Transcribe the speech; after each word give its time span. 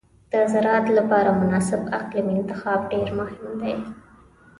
د 0.31 0.33
زراعت 0.53 0.87
لپاره 0.97 1.37
مناسب 1.41 1.81
اقلیم 1.99 2.27
انتخاب 2.37 2.79
ډېر 2.91 3.07
مهم 3.19 3.47
دی. 3.61 3.75